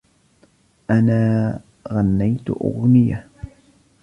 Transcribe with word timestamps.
أنا 0.89 1.59
غنيتُ 1.93 2.49
أغنيةً. 2.49 3.27